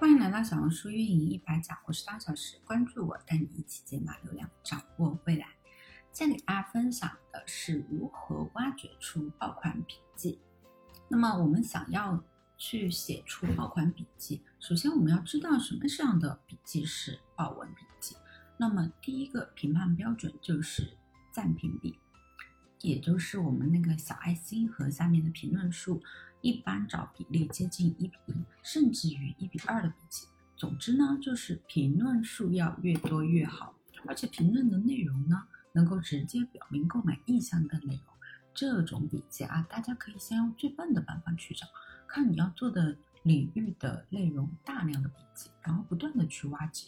[0.00, 5.48] 欢迎来到小红书运营一百讲，我是大小时，关注我，带你一起解码流量，掌握未来。
[6.12, 10.38] 今天给大家分享的是如何挖掘出爆款笔记。
[11.08, 12.22] 那么我们想要
[12.56, 18.14] 去写出爆款笔记，首先我们要知道什么样的笔记是爆文笔记。
[18.56, 20.96] 那么第一个评判标准就是
[21.32, 21.98] 赞评比，
[22.80, 26.02] 也就是我们那个小爱心和下面的评论数。
[26.40, 30.28] 一般找比例接近一比一，甚至于一比二的笔记。
[30.56, 33.74] 总之呢，就是评论数要越多越好，
[34.06, 38.14] 而且评论的内容呢，能够直接表明购买意向的内容。
[38.54, 41.66] 这种笔记啊，大家可以先用最笨的办法去找，
[42.06, 46.86] 看你要做的领域的内容，大量的笔记，然后不断的去挖掘。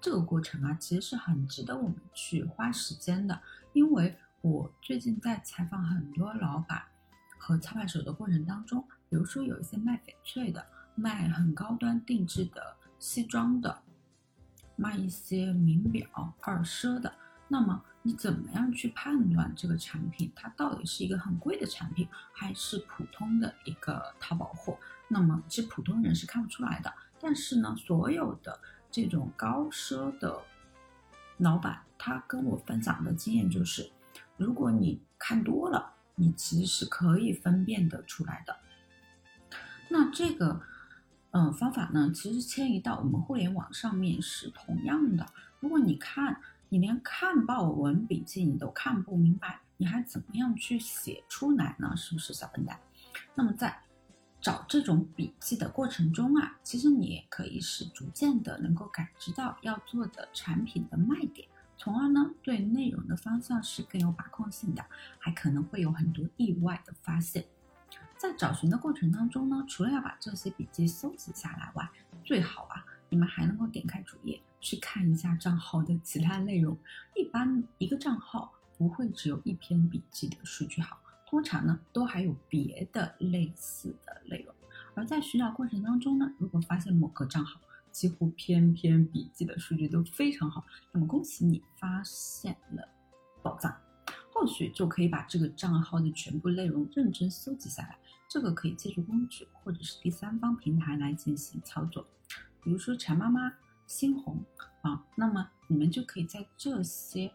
[0.00, 6.82] 这个过程啊，其实是很值得我们去花时间的，因为我最近在采访很多老板。
[7.38, 13.82] 和操盘手的过程当中，比如说有一些卖翡翠的，卖很高端定制的西装的，
[14.74, 17.12] 卖一些名表二奢的，
[17.46, 24.76] 那么你怎么样去判断这个产品它到底是一个很贵的产品，还是普通的一个淘宝货？
[25.06, 28.58] 那么其实普通人是看不出来的，但是呢，所有的
[28.90, 30.42] 这种高奢的
[31.36, 33.88] 老板，他跟我分享的经验就是，
[34.36, 35.94] 如果你看多了。
[36.18, 38.56] 你其实是可以分辨得出来的。
[39.90, 40.62] 那这个，
[41.32, 45.26] 嗯，方法呢，其实迁移到我们互联网上面是同样的。
[45.60, 51.94] 如果你看，你连看报文笔记你都看不明白，你还怎么样去写出来呢？
[51.94, 52.80] 是不是小笨蛋？
[53.34, 53.78] 那么在
[54.40, 61.46] 找这种笔记的过程中啊，其实你也可以是逐渐的能够感知到要做的产品的卖点。
[61.78, 64.84] 从而呢，对内容的方向是更有把控性的，
[65.18, 67.44] 还可能会有很多意外的发现。
[68.16, 71.88] 在找寻的过程当中呢，除了要把这些笔记搜集下来外，
[72.24, 76.76] 最好啊，你们还能够点开主页去看一下账号的其他内容。
[77.14, 84.54] 一般一个账号不会只有一篇笔记的数据好，通常呢都还有别的类似的内容。
[84.94, 87.60] 而在寻找过程当中呢，如果发现某个账号，
[87.96, 90.62] 几乎篇篇笔记的数据都非常好，
[90.92, 92.86] 那么恭喜你发现了
[93.42, 93.74] 宝藏，
[94.30, 97.98] 后续就可以把这个账号的全部内容认真搜集下来。
[98.28, 102.06] 这个可以借助工具或者是第三方平台来进行操作，
[102.62, 103.50] 比如说馋妈妈、
[103.86, 104.44] 新红
[104.82, 107.32] 啊，那么你们就可以在这些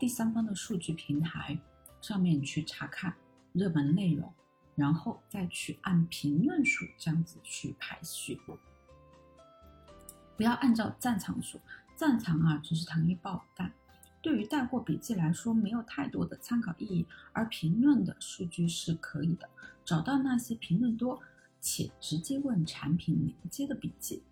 [0.00, 1.56] 第三方的数据平台
[2.00, 3.14] 上面去查看
[3.52, 4.34] 热门内容，
[4.74, 8.40] 然后再去按评论数这样子去排序。
[10.42, 11.60] 不要按照战场数，
[11.94, 13.70] 战场啊只是糖衣爆弹，
[14.20, 17.06] 对于带货笔记来说没有太多的参考意义。
[17.32, 19.48] 而评论的数据是可以的，
[19.84, 21.22] 找到那些评论多
[21.60, 24.24] 且直接问产品连接的笔记，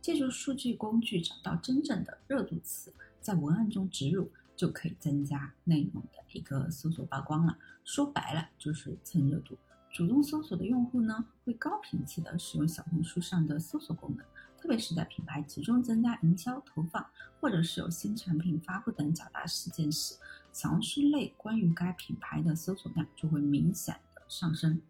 [0.00, 2.90] 借助数据工具找到真正的热度词，
[3.20, 7.58] 在文案中植入，就可以增加内容的一个搜索曝光了。
[7.84, 9.58] 说白了就是蹭热度。
[9.90, 14.24] 主动搜索的用户呢，会高频次的使用小红书上的搜索功能。
[14.60, 17.04] 特别是在品牌集中增加营销投放，
[17.40, 20.16] 或者是有新产品发布等较大事件时，
[20.52, 24.80] 小红书类关于该品牌的搜索量就会明显的上升。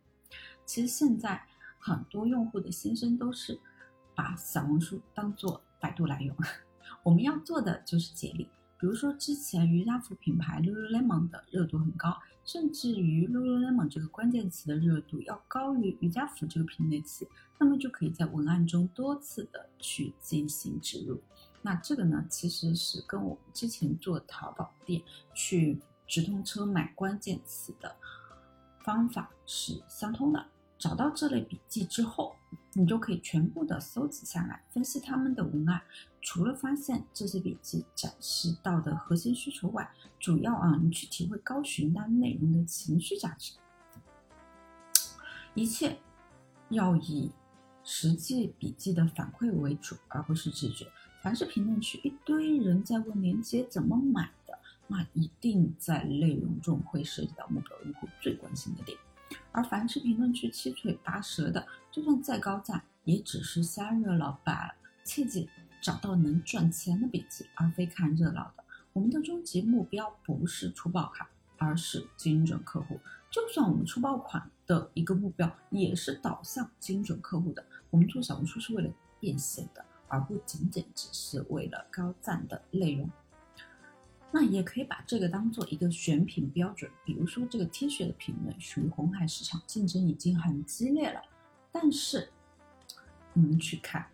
[0.65, 1.43] 其实现在
[1.79, 3.61] 很多用户的心声都是
[4.15, 6.35] 把小红书当做百度来用，
[7.05, 8.49] 我们要做的就是接力。
[8.79, 17.29] 比如说，之前瑜伽服品牌 Lululemon 的热度很高，甚至于 Lululemon 这个关键词的热度要高于瑜伽服这个品类词，
[17.59, 21.21] 那么就可以在文案中多次的去进行植入。
[21.61, 25.03] 那这个呢，其实是跟我们之前做淘宝店
[25.35, 27.97] 去直通车买关键词的
[28.85, 30.47] 方法是相通的。
[30.79, 32.37] 找到这类笔记之后，
[32.73, 35.83] 你就可以全部的搜集下来，分析他们的文案。
[36.21, 39.91] 除了发现这些笔记展示到的核心需求外，
[40.21, 43.55] 主要啊，你去体会高询单内容的情绪价值。
[45.55, 45.99] 一切
[46.69, 47.33] 要以
[47.83, 50.87] 实际笔记的反馈为主，而不是直觉。
[51.21, 54.57] 凡是评论区一堆人在问链接怎么买的，
[54.87, 58.97] 那一定在内容中会涉及到目标用户最关心的点。
[59.59, 64.75] 而凡是评论区七嘴八舌的，就算再高赞，也只是瞎热闹罢了。
[65.03, 65.51] 切记
[65.83, 68.63] 找到能赚钱的笔记，而非看热闹的。
[68.93, 73.01] 我们的终极目标不是出爆款，而是精准客户。
[73.33, 77.65] 就算我们出爆款的一个目标，也是导向精准客户的。
[77.91, 78.89] 我们做小红书是为了
[79.19, 83.11] 变现的，而不仅仅只是为了高赞的内容。
[84.31, 91.23] 那也可以把这个当做一个选品标准，比如说这个 T 恤的评论属于红海市场，竞争已经很激烈了，
[91.73, 92.31] 但是
[93.33, 94.07] 你们去看，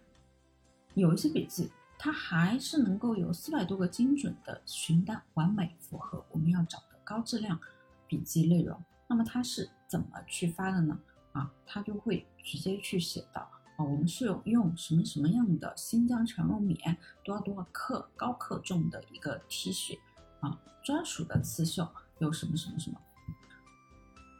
[0.94, 7.58] 有一些笔记它还是能够有四百多个精准的询单，完美符合我们要找的高质量
[8.06, 8.80] 笔记内容。
[9.08, 10.98] 那么它是怎么去发的呢？
[11.32, 19.98] 啊，它就会直接去写到啊，我们是有用什么什么样的新疆长肉棉，多少多少克高克重的一个 T 恤
[20.40, 21.88] 啊，专属的刺绣
[22.18, 23.00] 有什么什么什么。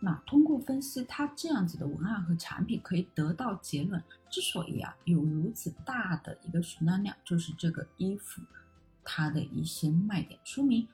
[0.01, 4.03] 那通过分析它这样子的文案和产品，可以得到结论。
[4.31, 8.43] 之所以啊有如此大的一个询单量，就是这个衣服
[9.03, 10.87] 它的一些卖点，说明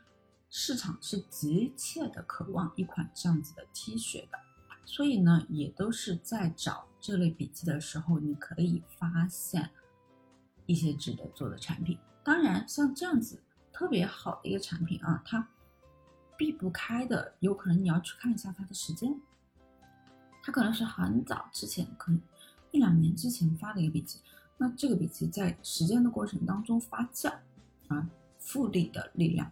[0.48, 4.38] 市场是急切的渴望一款这样子的 T 恤的。
[4.85, 9.71] 所以呢，也都是在找这类笔记的时候，你可以发现
[10.67, 11.99] 一些值得做的产品。
[12.25, 13.41] 当然，像这样子
[13.73, 15.49] 特别好的一个产品啊，它
[16.37, 19.15] 避不开的，有可能你要去看一下它的时间。
[20.43, 22.21] 它可能是很早之前，可能
[22.71, 24.19] 一两年之前发的一个笔记。
[24.56, 27.32] 那这个笔记在时间的过程当中发酵
[27.88, 29.50] 啊，复利的力量，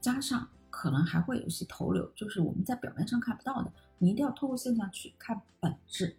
[0.00, 3.72] 加上可能还会有一些投流，就是我们在表面上看不到的。
[4.02, 6.16] 你一定要透过现象去看本质。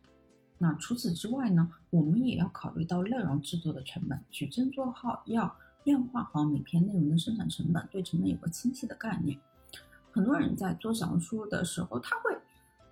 [0.59, 9.39] 那除此之外呢，我们也要考虑到内容制作的成本，矩阵做好，要量化好每篇内容的生产成本，对成本有个清晰的概念。
[10.11, 12.37] 很多人在做小红书的时候，他会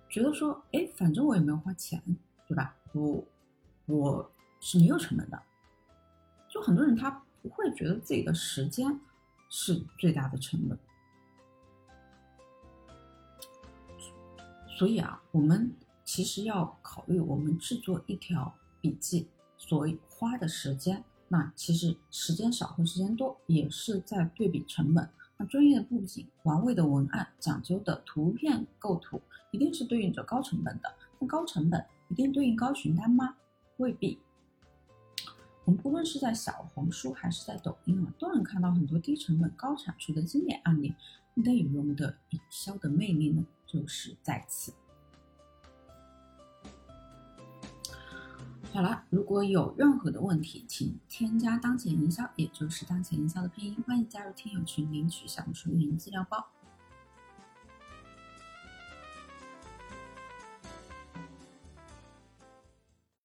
[0.08, 2.02] 觉得说，哎，反正我也没有花钱，
[2.48, 2.74] 对吧？
[2.92, 3.24] 我
[3.86, 5.40] 我是没有成本的。
[6.48, 8.98] 就很多人他不会觉得自己的时间
[9.48, 10.76] 是最大的成本。
[14.80, 15.70] 所以啊，我们
[16.06, 19.28] 其实要考虑，我们制作一条笔记
[19.58, 25.06] 所花的时间，那其实时间少和时间多也是在对比成本。
[25.36, 30.90] 那专业的布景、完美的文案、讲究的图片构图，一定是对应着高成本的。
[31.18, 33.36] 那高成本一定对应高询单吗？
[33.76, 34.18] 未必。
[35.66, 40.94] 我们不论是在小红书还是在抖音啊，都能看到很多低成本高产出的经典案例。
[41.34, 43.44] 内容的营销的魅力呢？
[43.70, 44.74] 就是在此。
[48.72, 56.48] 好了，如果有任何的问题，请添加当前营销，也就是当前营销的拼音，欢迎加入听友群领取小红书运营资料包。